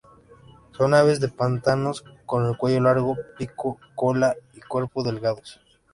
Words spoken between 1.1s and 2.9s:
de pantanos, con el cuello